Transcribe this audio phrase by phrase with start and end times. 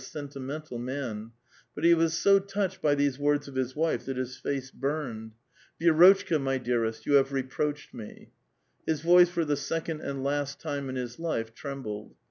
[0.01, 1.31] 248 WL sentimental man,
[1.75, 5.65] but be was so toucbed by tbese words of bis wife tbat bis face burned:—*'
[5.79, 8.31] Vi^rotebka, my dearest, you bave reproacbed me."
[8.89, 12.15] Eis voice for tbe second and last time in bis life trembled.